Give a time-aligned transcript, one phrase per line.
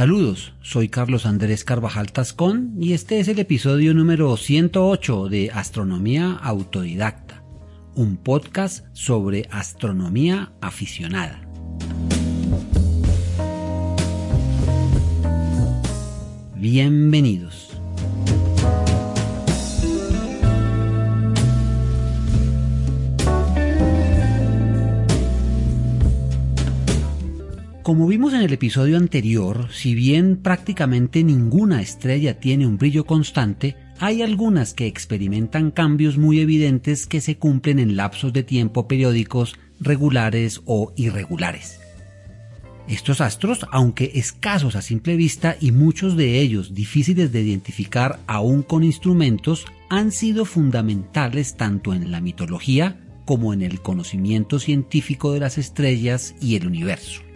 [0.00, 6.38] Saludos, soy Carlos Andrés Carvajal Tascón y este es el episodio número 108 de Astronomía
[6.42, 7.44] Autodidacta,
[7.94, 11.42] un podcast sobre astronomía aficionada.
[16.56, 17.69] Bienvenidos.
[27.82, 33.74] Como vimos en el episodio anterior, si bien prácticamente ninguna estrella tiene un brillo constante,
[33.98, 39.56] hay algunas que experimentan cambios muy evidentes que se cumplen en lapsos de tiempo periódicos
[39.80, 41.80] regulares o irregulares.
[42.86, 48.62] Estos astros, aunque escasos a simple vista y muchos de ellos difíciles de identificar aún
[48.62, 55.40] con instrumentos, han sido fundamentales tanto en la mitología como en el conocimiento científico de
[55.40, 57.29] las estrellas y el universo.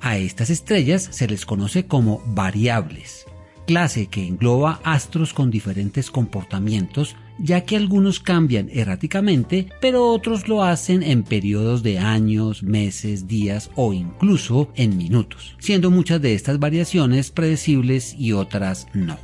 [0.00, 3.26] A estas estrellas se les conoce como variables,
[3.66, 10.62] clase que engloba astros con diferentes comportamientos, ya que algunos cambian erráticamente, pero otros lo
[10.62, 16.58] hacen en periodos de años, meses, días o incluso en minutos, siendo muchas de estas
[16.58, 19.18] variaciones predecibles y otras no.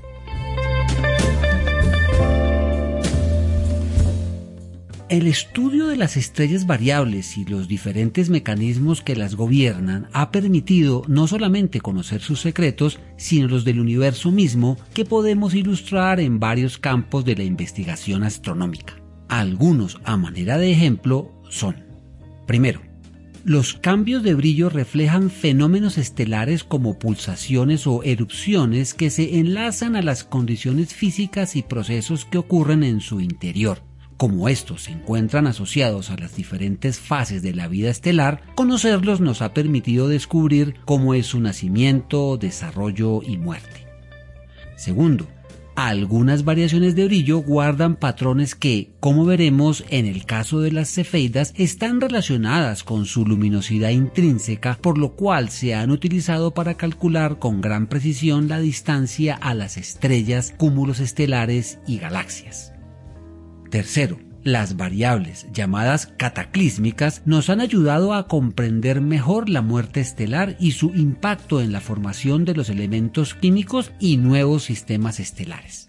[5.13, 11.03] El estudio de las estrellas variables y los diferentes mecanismos que las gobiernan ha permitido
[11.07, 16.79] no solamente conocer sus secretos, sino los del universo mismo que podemos ilustrar en varios
[16.79, 18.95] campos de la investigación astronómica.
[19.29, 21.85] Algunos, a manera de ejemplo, son,
[22.47, 22.81] primero,
[23.45, 30.01] los cambios de brillo reflejan fenómenos estelares como pulsaciones o erupciones que se enlazan a
[30.01, 33.92] las condiciones físicas y procesos que ocurren en su interior
[34.23, 39.43] como estos se encuentran asociados a las diferentes fases de la vida estelar, conocerlos nos
[39.43, 43.85] ha permitido descubrir cómo es su nacimiento, desarrollo y muerte.
[44.77, 45.27] Segundo,
[45.75, 51.53] algunas variaciones de brillo guardan patrones que, como veremos en el caso de las cefeidas,
[51.57, 57.61] están relacionadas con su luminosidad intrínseca, por lo cual se han utilizado para calcular con
[57.61, 62.72] gran precisión la distancia a las estrellas, cúmulos estelares y galaxias.
[63.73, 70.73] Tercero, las variables llamadas cataclísmicas nos han ayudado a comprender mejor la muerte estelar y
[70.73, 75.89] su impacto en la formación de los elementos químicos y nuevos sistemas estelares.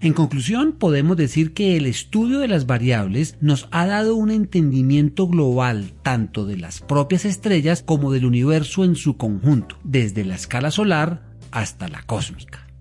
[0.00, 5.28] En conclusión, podemos decir que el estudio de las variables nos ha dado un entendimiento
[5.28, 10.70] global tanto de las propias estrellas como del universo en su conjunto, desde la escala
[10.70, 12.71] solar hasta la cósmica.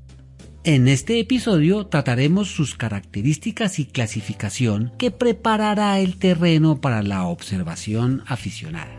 [0.63, 8.21] En este episodio trataremos sus características y clasificación que preparará el terreno para la observación
[8.27, 8.91] aficionada.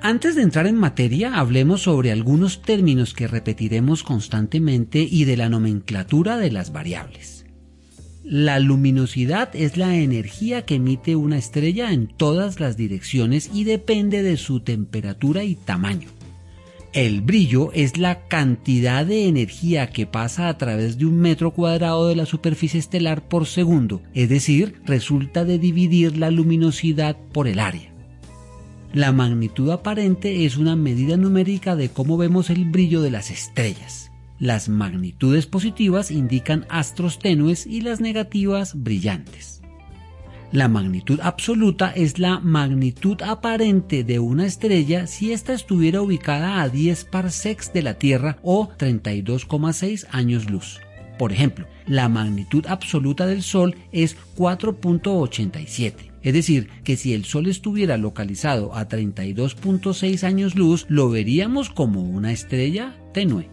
[0.02, 5.48] Antes de entrar en materia, hablemos sobre algunos términos que repetiremos constantemente y de la
[5.48, 7.46] nomenclatura de las variables.
[8.26, 14.22] La luminosidad es la energía que emite una estrella en todas las direcciones y depende
[14.22, 16.15] de su temperatura y tamaño.
[16.96, 22.08] El brillo es la cantidad de energía que pasa a través de un metro cuadrado
[22.08, 27.60] de la superficie estelar por segundo, es decir, resulta de dividir la luminosidad por el
[27.60, 27.94] área.
[28.94, 34.10] La magnitud aparente es una medida numérica de cómo vemos el brillo de las estrellas.
[34.40, 39.55] Las magnitudes positivas indican astros tenues y las negativas brillantes.
[40.56, 46.70] La magnitud absoluta es la magnitud aparente de una estrella si ésta estuviera ubicada a
[46.70, 50.80] 10 parsecs de la Tierra o 32,6 años luz.
[51.20, 57.48] Por ejemplo, la magnitud absoluta del Sol es 4.87 es decir, que si el Sol
[57.48, 63.48] estuviera localizado a 32.6 años luz, lo veríamos como una estrella tenue.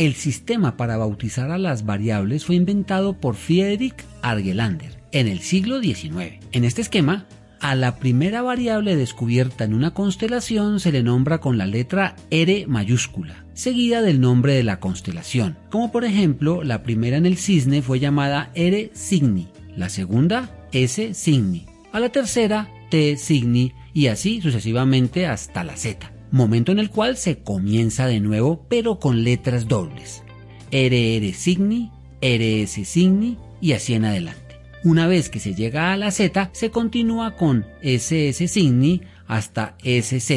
[0.00, 5.78] El sistema para bautizar a las variables fue inventado por Friedrich Argelander en el siglo
[5.82, 6.42] XIX.
[6.52, 7.26] En este esquema,
[7.60, 12.64] a la primera variable descubierta en una constelación se le nombra con la letra R
[12.66, 17.82] mayúscula, seguida del nombre de la constelación, como por ejemplo la primera en el cisne
[17.82, 24.40] fue llamada R Cygni, la segunda S Cygni a la tercera T Cygni y así
[24.40, 29.68] sucesivamente hasta la Z, momento en el cual se comienza de nuevo pero con letras
[29.68, 30.22] dobles.
[30.70, 31.90] RR Cygni,
[32.20, 34.56] RS Cygni y así en adelante.
[34.82, 40.30] Una vez que se llega a la Z, se continúa con SS Cygni hasta SZ.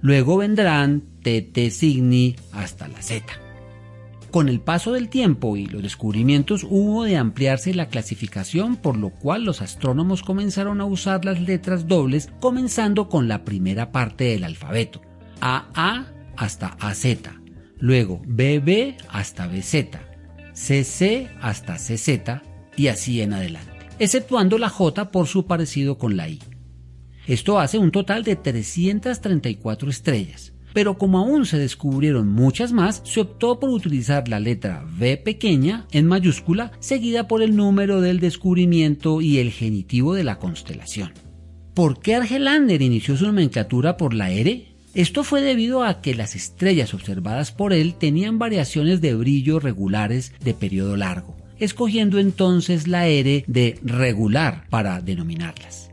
[0.00, 3.26] Luego vendrán TT Cygni hasta la Z.
[4.30, 9.10] Con el paso del tiempo y los descubrimientos hubo de ampliarse la clasificación, por lo
[9.10, 14.44] cual los astrónomos comenzaron a usar las letras dobles comenzando con la primera parte del
[14.44, 15.00] alfabeto,
[15.40, 16.06] AA
[16.36, 17.06] hasta AZ,
[17.78, 19.98] luego BB hasta BZ,
[20.52, 22.42] CC hasta CZ
[22.76, 26.40] y así en adelante, exceptuando la J por su parecido con la I.
[27.26, 33.20] Esto hace un total de 334 estrellas, pero como aún se descubrieron muchas más, se
[33.20, 39.20] optó por utilizar la letra V pequeña en mayúscula seguida por el número del descubrimiento
[39.20, 41.12] y el genitivo de la constelación.
[41.74, 44.77] ¿Por qué Argelander inició su nomenclatura por la R?
[44.94, 50.32] Esto fue debido a que las estrellas observadas por él tenían variaciones de brillo regulares
[50.42, 55.88] de periodo largo, escogiendo entonces la R de regular para denominarlas.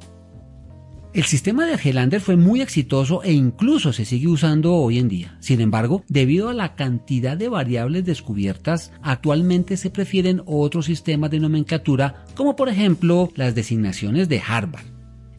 [1.15, 5.37] El sistema de Argelander fue muy exitoso e incluso se sigue usando hoy en día.
[5.39, 11.39] Sin embargo, debido a la cantidad de variables descubiertas, actualmente se prefieren otros sistemas de
[11.39, 14.83] nomenclatura, como por ejemplo las designaciones de Harvard.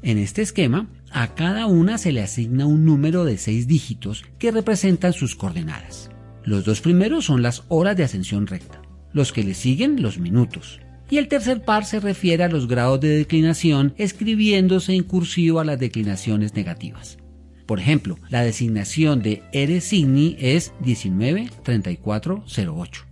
[0.01, 4.51] En este esquema, a cada una se le asigna un número de seis dígitos que
[4.51, 6.11] representan sus coordenadas.
[6.45, 8.83] Los dos primeros son las horas de ascensión recta,
[9.15, 10.79] los que le siguen los minutos,
[11.09, 15.65] y el tercer par se refiere a los grados de declinación escribiéndose en cursivo a
[15.65, 17.17] las declinaciones negativas.
[17.65, 23.07] Por ejemplo, la designación de R Cygni es 193408.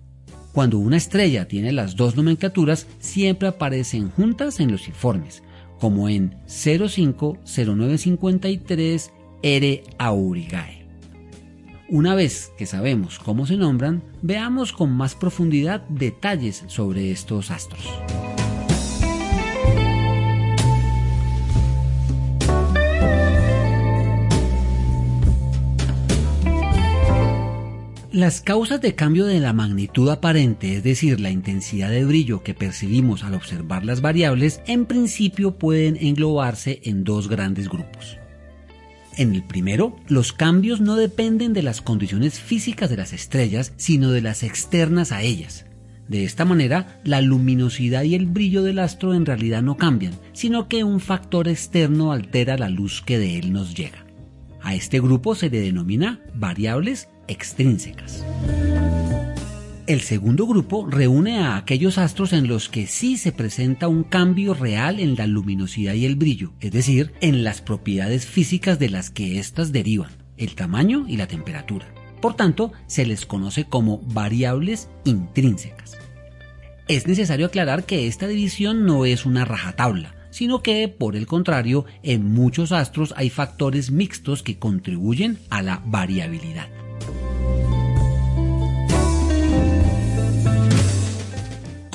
[0.52, 5.42] Cuando una estrella tiene las dos nomenclaturas, siempre aparecen juntas en los informes,
[5.80, 9.12] como en 050953
[9.42, 10.84] R Aurigae.
[11.90, 17.90] Una vez que sabemos cómo se nombran, veamos con más profundidad detalles sobre estos astros.
[28.14, 32.55] Las causas de cambio de la magnitud aparente, es decir, la intensidad de brillo que
[32.55, 38.19] percibimos al observar las variables, en principio pueden englobarse en dos grandes grupos.
[39.16, 44.12] En el primero, los cambios no dependen de las condiciones físicas de las estrellas, sino
[44.12, 45.67] de las externas a ellas.
[46.06, 50.69] De esta manera, la luminosidad y el brillo del astro en realidad no cambian, sino
[50.69, 54.06] que un factor externo altera la luz que de él nos llega.
[54.62, 58.24] A este grupo se le denomina variables extrínsecas.
[59.86, 64.54] El segundo grupo reúne a aquellos astros en los que sí se presenta un cambio
[64.54, 69.10] real en la luminosidad y el brillo, es decir, en las propiedades físicas de las
[69.10, 71.86] que éstas derivan, el tamaño y la temperatura.
[72.22, 75.98] Por tanto, se les conoce como variables intrínsecas.
[76.88, 81.84] Es necesario aclarar que esta división no es una rajatabla, sino que, por el contrario,
[82.02, 86.69] en muchos astros hay factores mixtos que contribuyen a la variabilidad.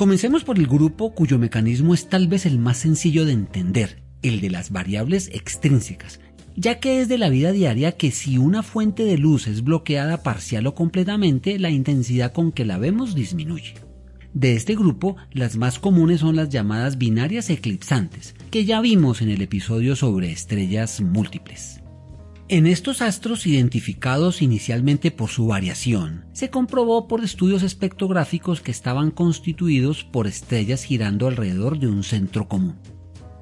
[0.00, 4.40] Comencemos por el grupo cuyo mecanismo es tal vez el más sencillo de entender, el
[4.40, 6.20] de las variables extrínsecas,
[6.56, 10.22] ya que es de la vida diaria que si una fuente de luz es bloqueada
[10.22, 13.74] parcial o completamente, la intensidad con que la vemos disminuye.
[14.32, 19.28] De este grupo, las más comunes son las llamadas binarias eclipsantes, que ya vimos en
[19.28, 21.82] el episodio sobre estrellas múltiples.
[22.52, 29.12] En estos astros identificados inicialmente por su variación, se comprobó por estudios espectrográficos que estaban
[29.12, 32.74] constituidos por estrellas girando alrededor de un centro común.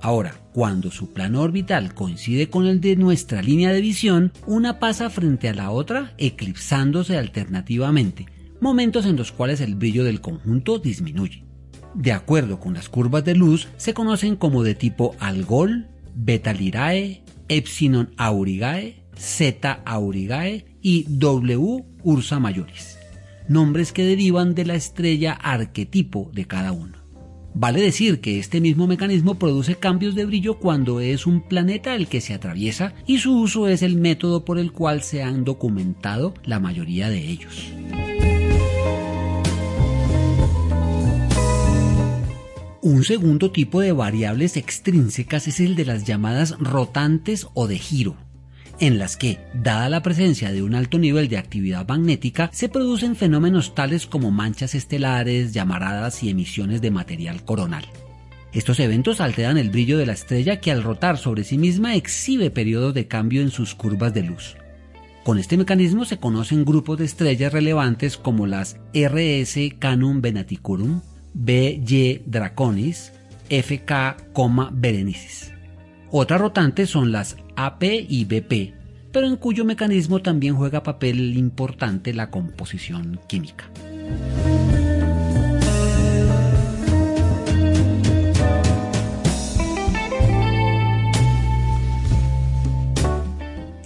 [0.02, 5.08] Ahora, cuando su plano orbital coincide con el de nuestra línea de visión, una pasa
[5.08, 8.26] frente a la otra eclipsándose alternativamente,
[8.60, 11.46] momentos en los cuales el brillo del conjunto disminuye.
[11.94, 17.22] De acuerdo con las curvas de luz, se conocen como de tipo Algol, Beta Lirae,
[17.48, 22.98] Epsilon Aurigae, Z Aurigae y W Ursa Majoris,
[23.48, 26.98] nombres que derivan de la estrella arquetipo de cada uno.
[27.54, 32.06] Vale decir que este mismo mecanismo produce cambios de brillo cuando es un planeta el
[32.06, 36.34] que se atraviesa y su uso es el método por el cual se han documentado
[36.44, 37.72] la mayoría de ellos.
[42.80, 48.16] Un segundo tipo de variables extrínsecas es el de las llamadas rotantes o de giro,
[48.78, 53.16] en las que, dada la presencia de un alto nivel de actividad magnética, se producen
[53.16, 57.84] fenómenos tales como manchas estelares, llamaradas y emisiones de material coronal.
[58.52, 62.50] Estos eventos alteran el brillo de la estrella que al rotar sobre sí misma exhibe
[62.50, 64.56] periodos de cambio en sus curvas de luz.
[65.24, 71.02] Con este mecanismo se conocen grupos de estrellas relevantes como las RS Canum Venaticorum,
[71.38, 73.12] BY Draconis,
[73.48, 74.16] FK,
[74.72, 75.52] Berenices.
[76.10, 78.74] Otras rotantes son las AP y BP,
[79.12, 83.70] pero en cuyo mecanismo también juega papel importante la composición química.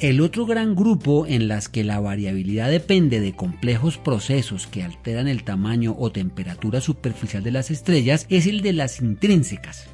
[0.03, 5.29] El otro gran grupo en las que la variabilidad depende de complejos procesos que alteran
[5.29, 9.87] el tamaño o temperatura superficial de las estrellas es el de las intrínsecas.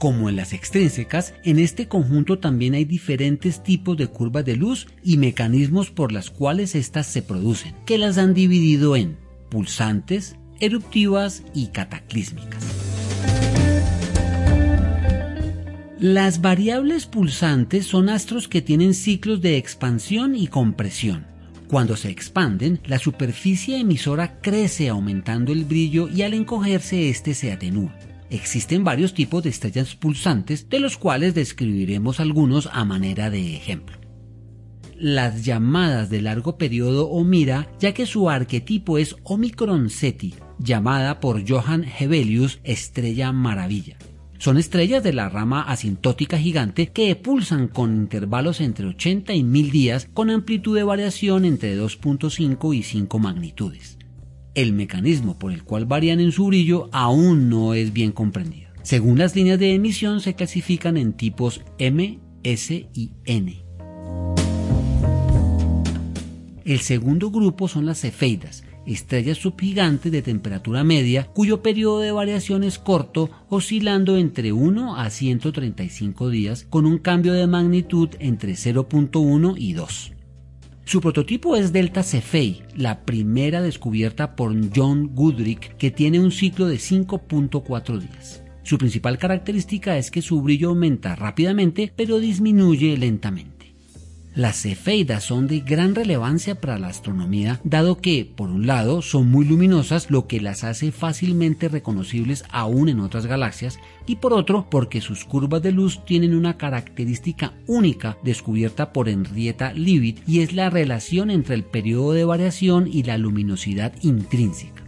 [0.00, 4.88] Como en las extrínsecas, en este conjunto también hay diferentes tipos de curvas de luz
[5.04, 9.16] y mecanismos por las cuales éstas se producen, que las han dividido en
[9.50, 12.93] pulsantes, eruptivas y cataclísmicas.
[16.04, 21.24] Las variables pulsantes son astros que tienen ciclos de expansión y compresión.
[21.66, 27.52] Cuando se expanden, la superficie emisora crece aumentando el brillo y al encogerse éste se
[27.52, 27.96] atenúa.
[28.28, 33.96] Existen varios tipos de estrellas pulsantes, de los cuales describiremos algunos a manera de ejemplo.
[34.98, 41.48] Las llamadas de largo periodo Omira, ya que su arquetipo es Omicron Ceti, llamada por
[41.48, 43.96] Johann Hevelius estrella maravilla.
[44.44, 49.70] Son estrellas de la rama asintótica gigante que pulsan con intervalos entre 80 y 1000
[49.70, 53.96] días con amplitud de variación entre 2.5 y 5 magnitudes.
[54.54, 58.68] El mecanismo por el cual varían en su brillo aún no es bien comprendido.
[58.82, 63.64] Según las líneas de emisión se clasifican en tipos M, S y N.
[66.66, 72.64] El segundo grupo son las cefeidas, estrellas subgigantes de temperatura media cuyo periodo de variación
[72.64, 79.54] es corto, oscilando entre 1 a 135 días con un cambio de magnitud entre 0.1
[79.56, 80.12] y 2.
[80.86, 86.66] Su prototipo es Delta Cephei, la primera descubierta por John Goodrich, que tiene un ciclo
[86.66, 88.42] de 5.4 días.
[88.64, 93.53] Su principal característica es que su brillo aumenta rápidamente pero disminuye lentamente.
[94.34, 99.30] Las cefeidas son de gran relevancia para la astronomía, dado que, por un lado, son
[99.30, 104.66] muy luminosas, lo que las hace fácilmente reconocibles aún en otras galaxias, y por otro,
[104.68, 110.52] porque sus curvas de luz tienen una característica única descubierta por Henrietta Leavitt, y es
[110.52, 114.82] la relación entre el periodo de variación y la luminosidad intrínseca.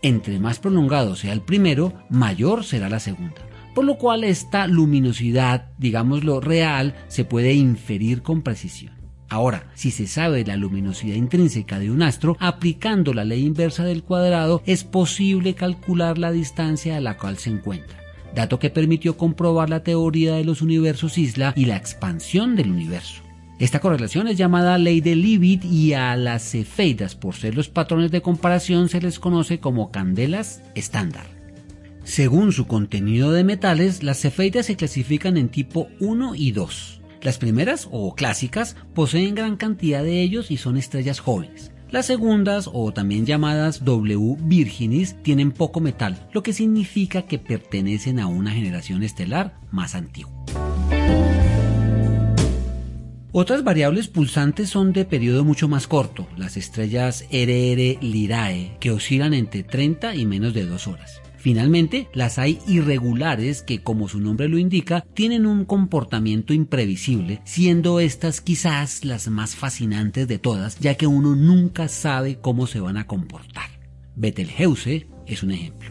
[0.00, 5.66] Entre más prolongado sea el primero, mayor será la segunda por lo cual esta luminosidad,
[5.76, 8.94] digámoslo real, se puede inferir con precisión.
[9.28, 14.02] Ahora, si se sabe la luminosidad intrínseca de un astro, aplicando la ley inversa del
[14.02, 17.98] cuadrado, es posible calcular la distancia a la cual se encuentra,
[18.34, 23.20] dato que permitió comprobar la teoría de los universos isla y la expansión del universo.
[23.58, 28.10] Esta correlación es llamada ley de Leavitt y a las cefeidas, por ser los patrones
[28.10, 31.35] de comparación, se les conoce como candelas estándar.
[32.06, 37.00] Según su contenido de metales, las cefeidas se clasifican en tipo 1 y 2.
[37.20, 41.72] Las primeras, o clásicas, poseen gran cantidad de ellos y son estrellas jóvenes.
[41.90, 48.20] Las segundas, o también llamadas W Virginis, tienen poco metal, lo que significa que pertenecen
[48.20, 50.32] a una generación estelar más antigua.
[53.32, 59.34] Otras variables pulsantes son de periodo mucho más corto, las estrellas RR Lirae, que oscilan
[59.34, 61.20] entre 30 y menos de 2 horas.
[61.38, 68.00] Finalmente, las hay irregulares que, como su nombre lo indica, tienen un comportamiento imprevisible, siendo
[68.00, 72.96] estas quizás las más fascinantes de todas, ya que uno nunca sabe cómo se van
[72.96, 73.70] a comportar.
[74.16, 75.90] Betelgeuse es un ejemplo.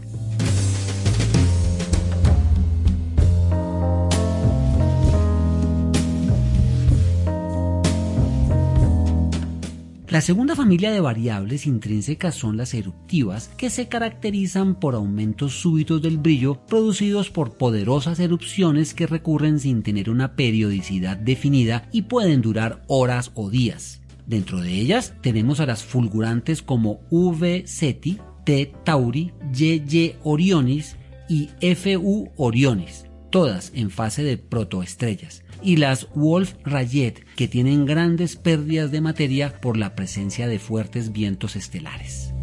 [10.15, 16.01] La segunda familia de variables intrínsecas son las eruptivas, que se caracterizan por aumentos súbitos
[16.01, 22.41] del brillo producidos por poderosas erupciones que recurren sin tener una periodicidad definida y pueden
[22.41, 23.99] durar horas o días.
[24.25, 30.95] Dentro de ellas tenemos a las fulgurantes como V Ceti, T Tauri, YY Orionis
[31.27, 33.05] y FU Orionis,
[33.35, 39.75] todas en fase de protoestrellas y las Wolf-Rayet, que tienen grandes pérdidas de materia por
[39.75, 42.33] la presencia de fuertes vientos estelares.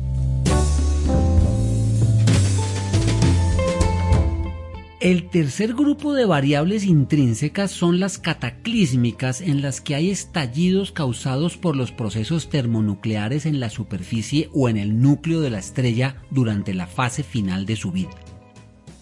[5.01, 11.57] El tercer grupo de variables intrínsecas son las cataclísmicas en las que hay estallidos causados
[11.57, 16.75] por los procesos termonucleares en la superficie o en el núcleo de la estrella durante
[16.75, 18.11] la fase final de su vida.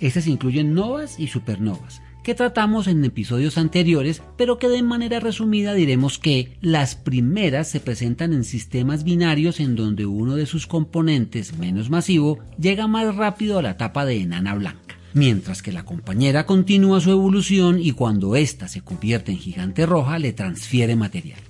[0.00, 5.74] Estas incluyen novas y supernovas, que tratamos en episodios anteriores, pero que de manera resumida
[5.74, 11.58] diremos que las primeras se presentan en sistemas binarios en donde uno de sus componentes
[11.58, 16.46] menos masivo llega más rápido a la etapa de enana blanca, mientras que la compañera
[16.46, 21.40] continúa su evolución y cuando ésta se convierte en gigante roja le transfiere material.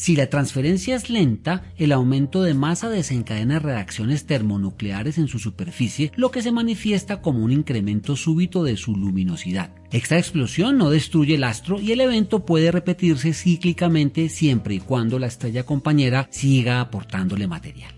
[0.00, 6.10] Si la transferencia es lenta, el aumento de masa desencadena reacciones termonucleares en su superficie,
[6.16, 9.74] lo que se manifiesta como un incremento súbito de su luminosidad.
[9.92, 15.18] Esta explosión no destruye el astro y el evento puede repetirse cíclicamente siempre y cuando
[15.18, 17.92] la estrella compañera siga aportándole material.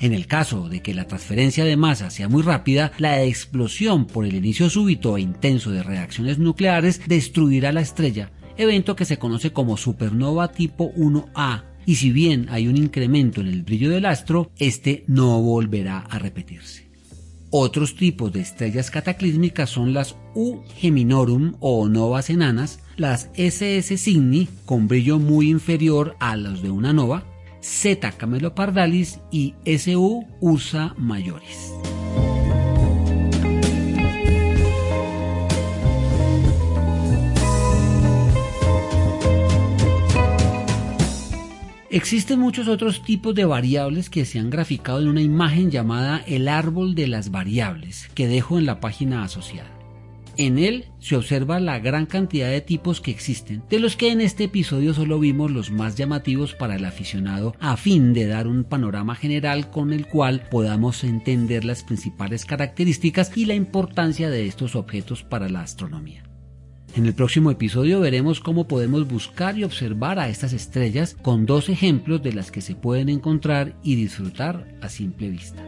[0.00, 4.24] En el caso de que la transferencia de masa sea muy rápida, la explosión por
[4.24, 9.52] el inicio súbito e intenso de reacciones nucleares destruirá la estrella, evento que se conoce
[9.52, 14.50] como supernova tipo 1A, y si bien hay un incremento en el brillo del astro,
[14.58, 16.88] este no volverá a repetirse.
[17.50, 24.48] Otros tipos de estrellas cataclísmicas son las U Geminorum o novas enanas, las SS Cygni
[24.66, 27.24] con brillo muy inferior a los de una nova,
[27.62, 31.72] Z Camelopardalis y SU Ursa Majoris.
[41.90, 46.46] Existen muchos otros tipos de variables que se han graficado en una imagen llamada el
[46.46, 49.70] árbol de las variables, que dejo en la página asociada.
[50.36, 54.20] En él se observa la gran cantidad de tipos que existen, de los que en
[54.20, 58.64] este episodio solo vimos los más llamativos para el aficionado a fin de dar un
[58.64, 64.76] panorama general con el cual podamos entender las principales características y la importancia de estos
[64.76, 66.27] objetos para la astronomía.
[66.96, 71.68] En el próximo episodio veremos cómo podemos buscar y observar a estas estrellas con dos
[71.68, 75.62] ejemplos de las que se pueden encontrar y disfrutar a simple vista.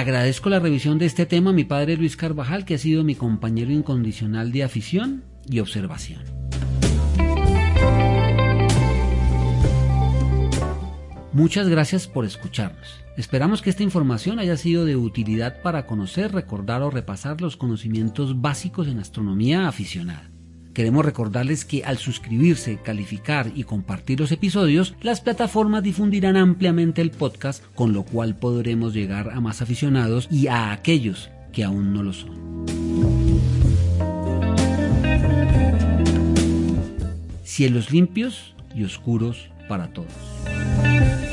[0.00, 3.16] Agradezco la revisión de este tema a mi padre Luis Carvajal, que ha sido mi
[3.16, 6.39] compañero incondicional de afición y observación.
[11.32, 13.04] Muchas gracias por escucharnos.
[13.16, 18.40] Esperamos que esta información haya sido de utilidad para conocer, recordar o repasar los conocimientos
[18.40, 20.28] básicos en astronomía aficionada.
[20.74, 27.12] Queremos recordarles que al suscribirse, calificar y compartir los episodios, las plataformas difundirán ampliamente el
[27.12, 32.02] podcast, con lo cual podremos llegar a más aficionados y a aquellos que aún no
[32.02, 32.66] lo son.
[37.44, 41.29] Cielos limpios y oscuros para todos.